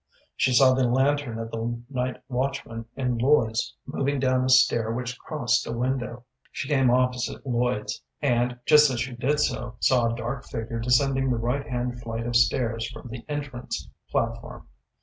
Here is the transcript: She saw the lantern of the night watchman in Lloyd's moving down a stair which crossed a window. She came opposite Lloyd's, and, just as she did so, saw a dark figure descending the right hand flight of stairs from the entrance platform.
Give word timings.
She 0.35 0.51
saw 0.51 0.73
the 0.73 0.85
lantern 0.87 1.37
of 1.37 1.51
the 1.51 1.79
night 1.87 2.21
watchman 2.27 2.85
in 2.95 3.19
Lloyd's 3.19 3.75
moving 3.85 4.19
down 4.19 4.43
a 4.43 4.49
stair 4.49 4.91
which 4.91 5.15
crossed 5.19 5.67
a 5.67 5.71
window. 5.73 6.23
She 6.51 6.67
came 6.67 6.89
opposite 6.89 7.45
Lloyd's, 7.45 8.01
and, 8.19 8.57
just 8.65 8.89
as 8.89 8.99
she 8.99 9.15
did 9.15 9.39
so, 9.39 9.75
saw 9.79 10.07
a 10.11 10.15
dark 10.17 10.45
figure 10.45 10.79
descending 10.79 11.29
the 11.29 11.35
right 11.37 11.67
hand 11.67 12.01
flight 12.01 12.25
of 12.25 12.35
stairs 12.35 12.89
from 12.89 13.09
the 13.09 13.23
entrance 13.29 13.89
platform. 14.09 14.67